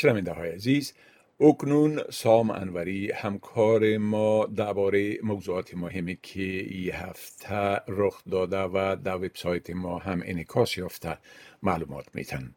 شنونده 0.00 0.32
های 0.32 0.50
عزیز 0.50 0.92
اکنون 1.40 2.00
سام 2.10 2.50
انوری 2.50 3.12
همکار 3.12 3.98
ما 3.98 4.46
درباره 4.46 5.18
موضوعات 5.22 5.74
مهمی 5.74 6.18
که 6.22 6.42
این 6.42 6.92
هفته 6.92 7.80
رخ 7.88 8.22
داده 8.30 8.62
و 8.62 8.96
در 9.04 9.16
وبسایت 9.16 9.70
ما 9.70 9.98
هم 9.98 10.22
انعکاس 10.24 10.78
یافته 10.78 11.18
معلومات 11.62 12.06
میتن. 12.14 12.54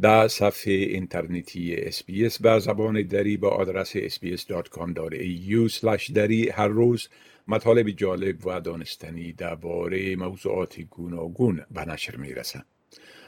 در 0.00 0.28
صفحه 0.28 0.72
اینترنتی 0.72 1.74
اسپیس 1.74 2.38
به 2.38 2.58
زبان 2.58 3.02
دری 3.02 3.36
با 3.36 3.48
آدرس 3.48 3.96
sbs.com.au 3.96 5.68
دری 6.14 6.48
هر 6.48 6.68
روز 6.68 7.08
مطالب 7.48 7.90
جالب 7.90 8.46
و 8.46 8.60
دانستنی 8.60 9.32
درباره 9.32 10.16
موضوعات 10.16 10.80
گوناگون 10.80 11.64
به 11.70 11.84
نشر 11.84 12.16
می‌رسند 12.16 12.66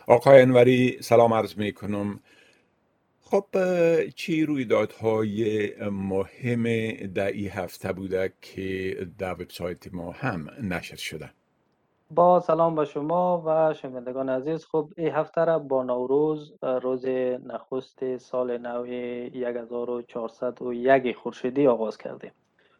آقای 0.06 0.42
انوری 0.42 0.98
سلام 1.00 1.34
عرض 1.34 1.58
می 1.58 1.72
کنم 1.72 2.20
خب 3.32 3.44
چی 4.08 4.46
رویدادهای 4.46 5.70
مهم 5.90 6.62
در 7.14 7.32
این 7.32 7.50
هفته 7.50 7.92
بوده 7.92 8.32
که 8.42 8.96
در 9.18 9.32
وبسایت 9.32 9.94
ما 9.94 10.10
هم 10.10 10.46
نشر 10.62 10.96
شده؟ 10.96 11.30
با 12.10 12.40
سلام 12.40 12.74
به 12.74 12.84
شما 12.84 13.42
و 13.46 13.74
شنوندگان 13.74 14.28
عزیز. 14.28 14.64
خب 14.64 14.88
این 14.96 15.12
هفته 15.12 15.44
را 15.44 15.58
با 15.58 15.82
نوروز 15.82 16.52
روز 16.62 17.06
نخست 17.46 18.16
سال 18.16 18.58
نو 18.58 18.84
1401 18.84 21.16
خورشیدی 21.16 21.66
آغاز 21.66 21.98
کردیم. 21.98 22.32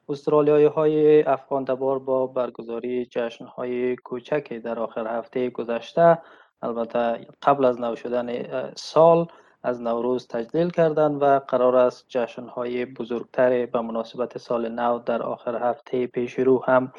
استرالیایی 0.09 0.66
های 0.66 1.23
افغان 1.23 1.65
تبار 1.65 1.98
با 1.98 2.27
برگزاری 2.27 3.07
جشن 3.07 3.45
های 3.45 3.96
کوچک 3.96 4.52
در 4.52 4.79
آخر 4.79 5.19
هفته 5.19 5.51
گذشته 5.51 6.19
البته 6.62 7.27
قبل 7.43 7.65
از 7.65 7.80
نو 7.80 7.96
شدن 7.96 8.45
سال 8.74 9.27
از 9.62 9.80
نوروز 9.80 10.27
تجلیل 10.27 10.71
کردند 10.71 11.23
و 11.23 11.38
قرار 11.38 11.77
است 11.77 12.05
جشن 12.09 12.45
های 12.45 12.85
بزرگتر 12.85 13.66
به 13.66 13.80
مناسبت 13.80 14.38
سال 14.38 14.69
نو 14.69 14.99
در 14.99 15.23
آخر 15.23 15.71
هفته 15.71 16.07
پیش 16.07 16.38
رو 16.38 16.65
هم 16.65 16.93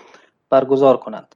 برگزار 0.49 0.97
کنند. 0.97 1.35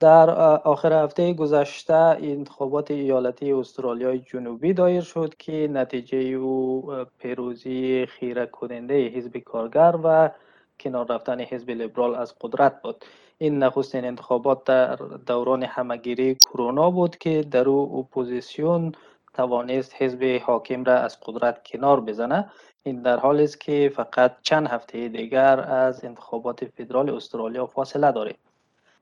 در 0.00 0.30
آخر 0.64 1.04
هفته 1.04 1.32
گذشته 1.32 1.94
انتخابات 1.94 2.90
ایالتی 2.90 3.52
استرالیای 3.52 4.18
جنوبی 4.18 4.72
دایر 4.72 5.02
شد 5.02 5.34
که 5.38 5.68
نتیجه 5.72 6.18
او 6.18 6.92
پیروزی 7.18 8.06
خیره 8.06 8.46
کننده 8.46 9.08
حزب 9.08 9.36
کارگر 9.38 9.94
و 10.04 10.30
کنار 10.80 11.06
رفتن 11.06 11.40
حزب 11.40 11.70
لیبرال 11.70 12.14
از 12.14 12.34
قدرت 12.40 12.82
بود. 12.82 13.04
این 13.38 13.58
نخستین 13.58 14.04
انتخابات 14.04 14.64
در 14.64 14.96
دوران 15.26 15.62
همگیری 15.62 16.34
کرونا 16.34 16.90
بود 16.90 17.16
که 17.16 17.42
در 17.50 17.68
او 17.68 17.98
اپوزیسیون 17.98 18.92
توانست 19.34 19.94
حزب 19.98 20.40
حاکم 20.42 20.84
را 20.84 20.94
از 20.98 21.20
قدرت 21.20 21.62
کنار 21.64 22.00
بزنه 22.00 22.50
این 22.82 23.02
در 23.02 23.16
حالی 23.16 23.44
است 23.44 23.60
که 23.60 23.92
فقط 23.96 24.36
چند 24.42 24.66
هفته 24.66 25.08
دیگر 25.08 25.60
از 25.60 26.04
انتخابات 26.04 26.64
فدرال 26.64 27.10
استرالیا 27.10 27.66
فاصله 27.66 28.12
دارد 28.12 28.34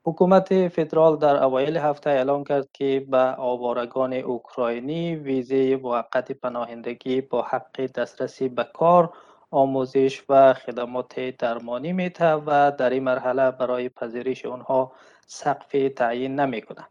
حکومت 0.05 0.67
فدرال 0.67 1.17
در 1.17 1.43
اوایل 1.43 1.77
هفته 1.77 2.09
اعلام 2.09 2.43
کرد 2.43 2.67
که 2.73 3.05
به 3.09 3.17
آوارگان 3.17 4.13
اوکراینی 4.13 5.15
ویزه 5.15 5.75
موقت 5.75 6.31
پناهندگی 6.31 7.21
با 7.21 7.41
حق 7.41 7.85
دسترسی 7.85 8.49
به 8.49 8.63
کار 8.63 9.13
آموزش 9.51 10.23
و 10.29 10.53
خدمات 10.53 11.19
درمانی 11.19 11.93
میته 11.93 12.33
و 12.33 12.71
در 12.77 12.89
این 12.89 13.03
مرحله 13.03 13.51
برای 13.51 13.89
پذیرش 13.89 14.45
آنها 14.45 14.91
سقف 15.27 15.75
تعیین 15.95 16.39
نمی‌کنه 16.39 16.85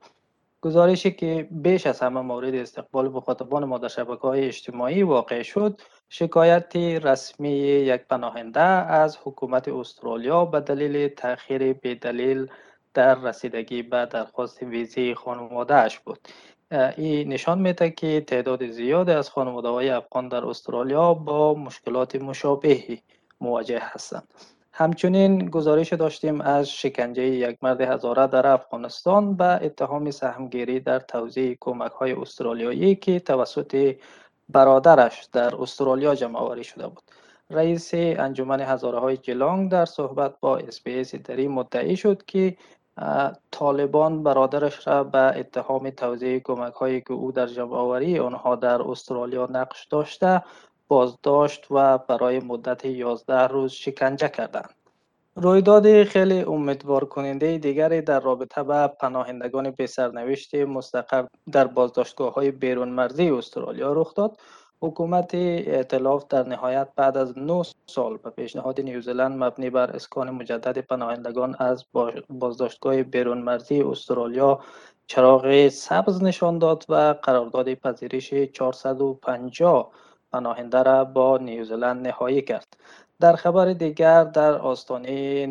گزارشی 0.62 1.10
که 1.10 1.48
بیش 1.50 1.86
از 1.86 2.00
همه 2.00 2.20
مورد 2.20 2.54
استقبال 2.54 3.08
مخاطبان 3.08 3.64
ما 3.64 3.78
در 3.78 3.88
شبکه 3.88 4.22
های 4.22 4.46
اجتماعی 4.46 5.02
واقع 5.02 5.42
شد 5.42 5.80
شکایت 6.08 6.76
رسمی 6.76 7.58
یک 7.58 8.00
پناهنده 8.00 8.60
از 8.60 9.18
حکومت 9.24 9.68
استرالیا 9.68 10.44
به 10.44 10.60
دلیل 10.60 11.08
تاخیر 11.08 11.72
دلیل 11.72 12.46
در 12.94 13.14
رسیدگی 13.14 13.82
به 13.82 14.06
درخواست 14.06 14.62
ویزی 14.62 15.14
خانوادهش 15.14 15.98
بود. 15.98 16.18
این 16.96 17.28
نشان 17.28 17.58
میده 17.58 17.90
که 17.90 18.20
تعداد 18.20 18.70
زیاد 18.70 19.10
از 19.10 19.30
خانواده 19.30 19.68
های 19.68 19.90
افغان 19.90 20.28
در 20.28 20.44
استرالیا 20.46 21.14
با 21.14 21.54
مشکلات 21.54 22.16
مشابهی 22.16 23.02
مواجه 23.40 23.80
هستند. 23.82 24.28
همچنین 24.74 25.50
گزارش 25.50 25.92
داشتیم 25.92 26.40
از 26.40 26.70
شکنجه 26.70 27.22
یک 27.22 27.58
مرد 27.62 27.80
هزاره 27.80 28.26
در 28.26 28.46
افغانستان 28.46 29.36
و 29.38 29.58
اتهام 29.62 30.10
سهمگیری 30.10 30.80
در 30.80 30.98
توزیع 30.98 31.56
کمک 31.60 31.92
های 31.92 32.12
استرالیایی 32.12 32.94
که 32.94 33.20
توسط 33.20 33.96
برادرش 34.48 35.28
در 35.32 35.62
استرالیا 35.62 36.14
جمع 36.14 36.38
آوری 36.38 36.64
شده 36.64 36.88
بود. 36.88 37.02
رئیس 37.50 37.90
انجمن 37.94 38.60
هزاره 38.60 38.98
های 38.98 39.16
جلانگ 39.16 39.70
در 39.70 39.84
صحبت 39.84 40.34
با 40.40 40.56
اسپیس 40.56 41.14
دری 41.14 41.48
مدعی 41.48 41.96
شد 41.96 42.24
که 42.24 42.56
طالبان 43.50 44.22
برادرش 44.22 44.88
را 44.88 45.04
به 45.04 45.18
اتهام 45.18 45.90
توزیع 45.90 46.38
کمک 46.38 46.72
هایی 46.72 47.00
که 47.00 47.12
او 47.12 47.32
در 47.32 47.46
جمع 47.46 47.74
آوری 47.74 48.18
آنها 48.18 48.56
در 48.56 48.82
استرالیا 48.82 49.48
نقش 49.52 49.84
داشته 49.84 50.42
بازداشت 50.88 51.66
و 51.70 51.98
برای 51.98 52.40
مدت 52.40 52.84
11 52.84 53.46
روز 53.46 53.72
شکنجه 53.72 54.28
کردند. 54.28 54.74
رویداد 55.36 56.04
خیلی 56.04 56.40
امیدوار 56.40 57.04
کننده 57.04 57.58
دیگری 57.58 58.00
در 58.00 58.20
رابطه 58.20 58.62
با 58.62 58.88
پناهندگان 58.88 59.70
به 59.70 59.86
سرنوشت 59.86 60.54
مستقر 60.54 61.26
در 61.52 61.66
بازداشتگاه 61.66 62.34
های 62.34 62.50
بیرون 62.50 62.88
مرزی 62.88 63.30
استرالیا 63.30 63.92
رخ 63.92 64.14
داد. 64.14 64.40
حکومت 64.82 65.34
ائتلاف 65.34 66.24
در 66.28 66.48
نهایت 66.48 66.88
بعد 66.96 67.16
از 67.16 67.38
9 67.38 67.62
سال 67.86 68.16
به 68.16 68.30
پیشنهاد 68.30 68.80
نیوزلند 68.80 69.42
مبنی 69.42 69.70
بر 69.70 69.90
اسکان 69.90 70.30
مجدد 70.30 70.78
پناهندگان 70.78 71.56
از 71.58 71.84
بازداشتگاه 72.28 73.02
بیرون 73.02 73.38
مرزی 73.38 73.82
استرالیا 73.82 74.60
چراغ 75.06 75.68
سبز 75.68 76.22
نشان 76.22 76.58
داد 76.58 76.84
و 76.88 77.14
قرارداد 77.22 77.74
پذیرش 77.74 78.34
450 78.34 79.92
پناهنده 80.32 80.82
را 80.82 81.04
با 81.04 81.38
نیوزلند 81.38 82.06
نهایی 82.06 82.42
کرد. 82.42 82.76
در 83.20 83.36
خبر 83.36 83.72
دیگر 83.72 84.24
در 84.24 84.54
آستانه 84.54 85.46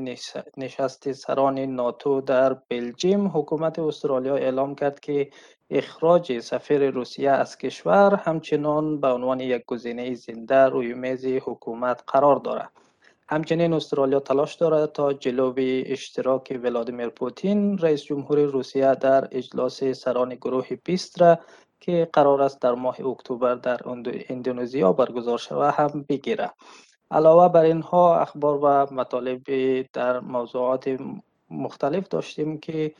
نشست 0.57 1.11
سران 1.11 1.59
ناتو 1.59 2.21
در 2.21 2.53
بلژیم 2.53 3.27
حکومت 3.27 3.79
استرالیا 3.79 4.35
اعلام 4.35 4.75
کرد 4.75 4.99
که 4.99 5.29
اخراج 5.69 6.39
سفیر 6.39 6.89
روسیه 6.89 7.31
از 7.31 7.57
کشور 7.57 8.15
همچنان 8.15 8.99
به 8.99 9.07
عنوان 9.07 9.39
یک 9.39 9.65
گزینه 9.65 10.13
زنده 10.13 10.65
روی 10.65 10.93
میز 10.93 11.25
حکومت 11.25 12.03
قرار 12.07 12.35
دارد. 12.35 12.71
همچنین 13.29 13.73
استرالیا 13.73 14.19
تلاش 14.19 14.55
دارد 14.55 14.91
تا 14.91 15.13
جلوی 15.13 15.83
اشتراک 15.87 16.59
ولادیمیر 16.63 17.09
پوتین 17.09 17.77
رئیس 17.77 18.03
جمهور 18.03 18.39
روسیه 18.39 18.95
در 18.95 19.27
اجلاس 19.31 19.83
سران 19.83 20.35
گروه 20.35 20.67
20 20.83 21.21
را 21.21 21.39
که 21.81 22.09
قرار 22.13 22.41
است 22.41 22.61
در 22.61 22.71
ماه 22.71 23.01
اکتبر 23.05 23.55
در 23.55 23.79
اندونزیا 24.29 24.93
برگزار 24.93 25.37
شود 25.37 25.73
هم 25.73 26.05
بگیرد. 26.09 26.53
علاوه 27.11 27.53
بر 27.53 27.63
اینها 27.63 28.19
اخبار 28.19 28.57
و 28.57 28.93
مطالب 28.93 29.41
در 29.93 30.19
موضوعات 30.19 30.97
مختلف 31.49 32.07
داشتیم 32.07 32.57
که 32.57 32.91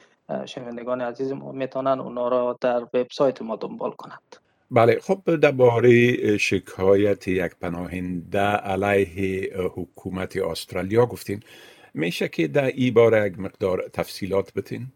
شنوندگان 0.46 1.02
عزیز 1.02 1.34
می‌تونن 1.34 2.00
اونا 2.00 2.28
را 2.28 2.58
در 2.62 2.84
وبسایت 2.94 3.42
ما 3.42 3.56
دنبال 3.56 3.92
کنند. 3.92 4.36
بله 4.72 5.00
خب 5.00 5.36
درباره 5.36 6.38
شکایت 6.38 7.28
یک 7.28 7.52
پناهنده 7.62 8.40
علیه 8.40 9.52
حکومت 9.76 10.38
استرالیا 10.38 11.06
گفتین. 11.06 11.44
میشه 11.94 12.28
که 12.28 12.48
در 12.48 12.66
این 12.66 12.94
باره 12.94 13.28
یک 13.28 13.40
مقدار 13.40 13.90
تفصیلات 13.94 14.54
بتین؟ 14.54 14.88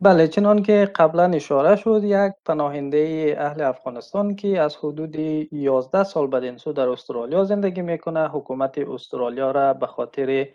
بله 0.00 0.28
چنان 0.28 0.62
که 0.62 0.90
قبلا 0.94 1.24
اشاره 1.24 1.76
شد 1.76 2.00
یک 2.04 2.32
پناهنده 2.44 3.34
اهل 3.38 3.60
افغانستان 3.60 4.36
که 4.36 4.60
از 4.60 4.76
حدود 4.76 5.16
11 5.16 6.04
سال 6.04 6.26
بدین 6.26 6.56
در 6.56 6.88
استرالیا 6.88 7.44
زندگی 7.44 7.82
می‌کنه 7.82 8.28
حکومت 8.28 8.78
استرالیا 8.78 9.50
را 9.50 9.74
به 9.74 9.86
خاطر 9.86 10.48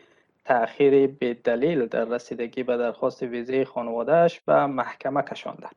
تأخیر 0.45 1.07
به 1.07 1.33
دلیل 1.33 1.85
در 1.85 2.05
رسیدگی 2.05 2.63
به 2.63 2.77
درخواست 2.77 3.23
ویزه 3.23 3.65
خانوادهش 3.65 4.39
به 4.39 4.65
محکمه 4.65 5.21
کشانده. 5.21 5.67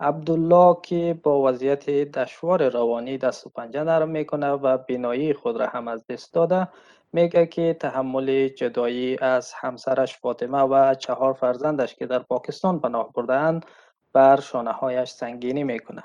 عبدالله 0.00 0.76
که 0.82 1.18
با 1.22 1.42
وضعیت 1.42 1.90
دشوار 1.90 2.68
روانی 2.68 3.18
دست 3.18 3.46
و 3.46 3.50
پنجه 3.50 3.84
نرم 3.84 4.08
می‌کنه 4.08 4.50
و 4.50 4.78
بینایی 4.78 5.32
خود 5.32 5.56
را 5.56 5.66
هم 5.66 5.88
از 5.88 6.06
دست 6.06 6.34
داده 6.34 6.68
میگه 7.14 7.46
که 7.46 7.76
تحمل 7.80 8.48
جدایی 8.48 9.18
از 9.20 9.52
همسرش 9.52 10.18
فاطمه 10.18 10.62
و 10.62 10.94
چهار 10.94 11.32
فرزندش 11.32 11.94
که 11.94 12.06
در 12.06 12.18
پاکستان 12.18 12.80
پناه 12.80 13.12
بردهاند 13.12 13.66
بر 14.12 14.40
شانه 14.40 14.72
هایش 14.72 15.10
سنگینی 15.10 15.64
می‌کنه. 15.64 16.02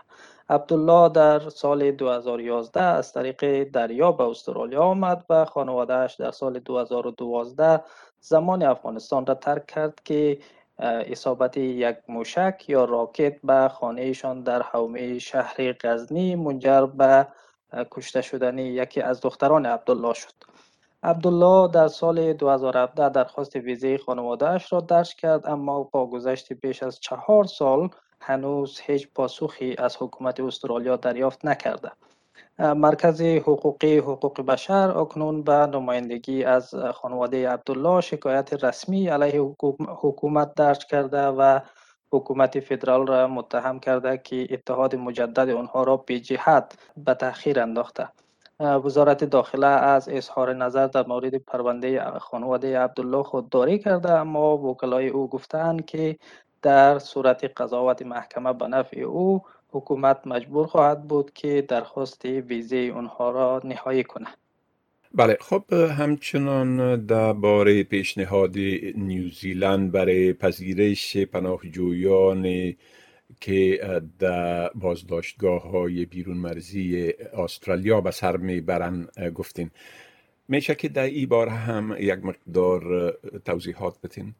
عبدالله 0.49 1.09
در 1.09 1.39
سال 1.39 1.91
2011 1.91 2.81
از 2.81 3.13
طریق 3.13 3.63
دریا 3.63 4.11
به 4.11 4.23
استرالیا 4.23 4.81
آمد 4.81 5.25
و 5.29 5.45
خانوادهش 5.45 6.13
در 6.13 6.31
سال 6.31 6.59
2012 6.59 7.83
زمان 8.19 8.63
افغانستان 8.63 9.25
را 9.25 9.33
ترک 9.33 9.67
کرد 9.67 10.01
که 10.05 10.39
اصابت 10.79 11.57
یک 11.57 11.97
موشک 12.07 12.65
یا 12.67 12.85
راکت 12.85 13.41
به 13.43 13.69
خانهشان 13.69 14.43
در 14.43 14.61
حومه 14.61 15.19
شهر 15.19 15.73
غزنی 15.83 16.35
منجر 16.35 16.85
به 16.85 17.27
کشته 17.91 18.21
شدنی 18.21 18.63
یکی 18.63 19.01
از 19.01 19.21
دختران 19.21 19.65
عبدالله 19.65 20.13
شد. 20.13 20.48
عبدالله 21.03 21.71
در 21.71 21.87
سال 21.87 22.33
2017 22.33 23.09
درخواست 23.09 23.55
ویزه 23.55 23.97
خانوادهش 23.97 24.73
را 24.73 24.79
درج 24.79 25.15
کرد 25.15 25.47
اما 25.47 25.83
با 25.83 26.05
گذشت 26.07 26.53
بیش 26.53 26.83
از 26.83 26.99
چهار 26.99 27.43
سال 27.43 27.89
هنوز 28.21 28.79
هیچ 28.83 29.07
پاسخی 29.15 29.75
از 29.77 29.97
حکومت 29.99 30.39
استرالیا 30.39 30.95
دریافت 30.95 31.45
نکرده. 31.45 31.91
مرکز 32.59 33.21
حقوقی 33.21 33.97
حقوق 33.97 34.41
بشر 34.41 34.97
اکنون 34.97 35.43
به 35.43 35.53
نمایندگی 35.53 36.43
از 36.43 36.75
خانواده 36.75 37.49
عبدالله 37.49 38.01
شکایت 38.01 38.63
رسمی 38.63 39.07
علیه 39.07 39.41
حکومت 39.87 40.53
درج 40.55 40.85
کرده 40.85 41.27
و 41.27 41.59
حکومت 42.11 42.59
فدرال 42.59 43.07
را 43.07 43.27
متهم 43.27 43.79
کرده 43.79 44.17
که 44.17 44.47
اتحاد 44.51 44.95
مجدد 44.95 45.49
آنها 45.49 45.83
را 45.83 45.97
به 45.97 46.19
جهت 46.19 46.77
به 46.97 47.13
تاخیر 47.13 47.59
انداخته. 47.59 48.09
وزارت 48.59 49.23
داخله 49.23 49.67
از 49.67 50.09
اظهار 50.09 50.53
نظر 50.53 50.87
در 50.87 51.07
مورد 51.07 51.35
پرونده 51.35 52.19
خانواده 52.19 52.79
عبدالله 52.79 53.23
خودداری 53.23 53.79
کرده 53.79 54.11
اما 54.11 54.57
وکلای 54.57 55.07
او 55.07 55.29
گفتند 55.29 55.85
که 55.85 56.17
در 56.61 56.99
صورت 56.99 57.61
قضاوت 57.61 58.01
محکمه 58.01 58.53
به 58.53 58.67
نفع 58.67 58.99
او 58.99 59.41
حکومت 59.71 60.27
مجبور 60.27 60.67
خواهد 60.67 61.07
بود 61.07 61.33
که 61.33 61.65
درخواست 61.67 62.25
ویزه 62.25 62.75
اونها 62.75 63.31
را 63.31 63.61
نهایی 63.63 64.03
کند. 64.03 64.37
بله 65.13 65.37
خب 65.41 65.73
همچنان 65.73 67.05
باره 67.41 67.83
پیشنهاد 67.83 68.57
نیوزیلند 68.95 69.91
برای 69.91 70.33
پذیرش 70.33 71.17
پناهجویان 71.17 72.73
که 73.41 73.79
در 74.19 74.69
بازداشتگاه 74.69 75.69
های 75.69 76.05
بیرون 76.05 76.37
مرزی 76.37 77.13
استرالیا 77.33 78.01
به 78.01 78.11
سر 78.11 78.37
می‌برن 78.37 79.07
گفتین 79.35 79.71
میشه 80.47 80.75
که 80.75 80.89
در 80.89 81.03
این 81.03 81.29
باره 81.29 81.51
هم 81.51 81.95
یک 81.99 82.25
مقدار 82.25 83.13
توضیحات 83.45 84.01
بتین؟ 84.03 84.35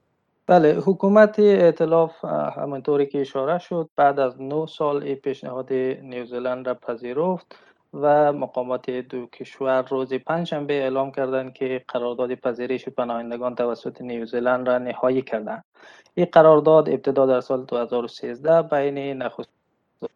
بله 0.48 0.80
حکومت 0.86 1.40
ائتلاف 1.40 2.26
همانطوری 2.26 3.06
که 3.06 3.22
اشاره 3.22 3.60
شد 3.60 3.90
بعد 3.96 4.20
از 4.20 4.42
9 4.42 4.66
سال 4.66 5.16
پیشنهاد 5.16 5.74
نیوزلند 5.74 6.68
را 6.68 6.74
پذیرفت 6.74 7.56
و 7.94 8.34
مقامات 8.34 8.90
دو 8.90 9.26
کشور 9.26 9.82
روز 9.82 10.14
پنجشنبه 10.14 10.74
اعلام 10.74 11.12
کردند 11.12 11.54
که 11.54 11.84
قرارداد 11.88 12.36
پذیرش 12.36 12.90
پناهندگان 12.90 13.56
توسط 13.56 14.02
نیوزلند 14.02 14.68
را 14.70 14.78
نهایی 14.78 15.22
کردند. 15.22 15.66
این 16.14 16.28
قرارداد 16.32 16.90
ابتدا 16.90 17.26
در 17.26 17.42
سال 17.42 17.66
2013 17.66 18.62
بین 18.62 18.98
نخست 18.98 19.50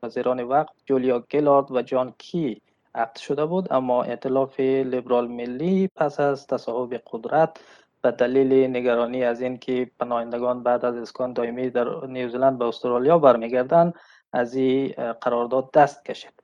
وزیران 0.03 0.43
وقت 0.43 0.73
جولیا 0.85 1.19
گلارد 1.19 1.71
و 1.71 1.81
جان 1.81 2.13
کی 2.17 2.61
عقد 2.95 3.17
شده 3.17 3.45
بود 3.45 3.73
اما 3.73 4.03
ائتلاف 4.03 4.59
لیبرال 4.59 5.27
ملی 5.27 5.89
پس 5.95 6.19
از 6.19 6.47
تصاحب 6.47 7.01
قدرت 7.11 7.59
به 8.01 8.11
دلیل 8.11 8.69
نگرانی 8.77 9.23
از 9.23 9.41
اینکه 9.41 9.91
پناهندگان 9.99 10.63
بعد 10.63 10.85
از 10.85 10.95
اسکان 10.95 11.33
دائمی 11.33 11.69
در 11.69 12.05
نیوزلند 12.05 12.57
به 12.57 12.65
استرالیا 12.65 13.17
برمیگردند 13.17 13.93
از 14.33 14.55
این 14.55 14.93
قرارداد 15.21 15.71
دست 15.71 16.05
کشید. 16.05 16.42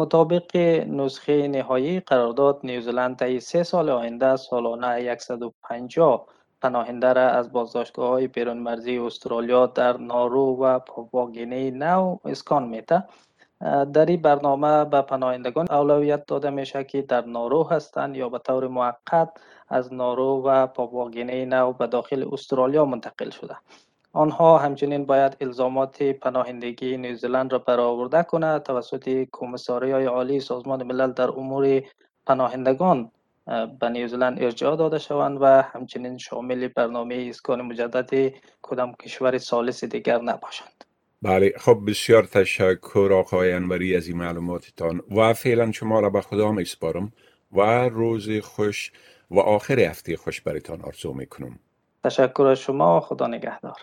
مطابق 0.00 0.56
نسخه 0.86 1.48
نهایی 1.48 2.00
قرارداد 2.00 2.60
نیوزلند 2.64 3.16
طی 3.18 3.40
سه 3.40 3.62
سال 3.62 3.90
آینده 3.90 4.36
سالانه 4.36 5.16
150 5.18 6.26
پناهنده 6.62 7.12
را 7.12 7.28
از 7.30 7.52
بازداشتگاه 7.52 8.08
های 8.08 8.26
بیرون 8.26 8.58
مرزی 8.58 8.98
استرالیا 8.98 9.66
در 9.66 9.96
نارو 9.96 10.56
و 10.62 10.78
پاپواگینی 10.78 11.70
نو 11.70 12.16
اسکان 12.24 12.68
میته 12.68 13.04
در 13.92 14.06
این 14.06 14.22
برنامه 14.22 14.84
به 14.84 15.02
پناهندگان 15.02 15.66
اولویت 15.70 16.26
داده 16.26 16.50
میشه 16.50 16.84
که 16.84 17.02
در 17.02 17.24
نارو 17.26 17.64
هستند 17.64 18.16
یا 18.16 18.28
به 18.28 18.38
طور 18.38 18.68
موقت 18.68 19.30
از 19.68 19.92
نارو 19.94 20.42
و 20.46 20.66
پاپواگینی 20.66 21.46
نو 21.46 21.72
به 21.72 21.86
داخل 21.86 22.28
استرالیا 22.32 22.84
منتقل 22.84 23.30
شده. 23.30 23.56
آنها 24.12 24.58
همچنین 24.58 25.06
باید 25.06 25.36
الزامات 25.40 26.02
پناهندگی 26.02 26.96
نیوزلند 26.96 27.52
را 27.52 27.58
برآورده 27.58 28.22
کنند 28.22 28.62
توسط 28.62 29.26
کمیساری 29.32 29.90
های 29.90 30.04
عالی 30.04 30.40
سازمان 30.40 30.82
ملل 30.82 31.12
در 31.12 31.30
امور 31.30 31.82
پناهندگان 32.26 33.10
به 33.80 33.88
نیوزلند 33.88 34.42
ارجاع 34.42 34.76
داده 34.76 34.98
شوند 34.98 35.38
و 35.42 35.44
همچنین 35.44 36.18
شامل 36.18 36.68
برنامه 36.68 37.26
اسکان 37.28 37.62
مجدد 37.62 38.34
کدام 38.62 38.94
کشور 38.94 39.38
سالس 39.38 39.84
دیگر 39.84 40.18
نباشند. 40.22 40.84
بله 41.22 41.52
خب 41.58 41.78
بسیار 41.86 42.22
تشکر 42.22 43.10
آقای 43.12 43.52
انوری 43.52 43.96
از 43.96 44.08
این 44.08 44.16
معلوماتتان 44.16 45.00
و 45.16 45.32
فعلا 45.32 45.72
شما 45.72 46.00
را 46.00 46.10
به 46.10 46.20
خدا 46.20 46.52
می 46.52 46.64
سپارم 46.64 47.12
و 47.52 47.88
روز 47.88 48.30
خوش 48.30 48.92
و 49.30 49.40
آخر 49.40 49.80
هفته 49.80 50.16
خوش 50.16 50.40
برتان 50.40 50.80
آرزو 50.80 51.12
می 51.12 51.26
کنم 51.26 51.58
تشکر 52.04 52.42
از 52.42 52.58
شما 52.58 53.00
خدا 53.00 53.26
نگهدار. 53.26 53.76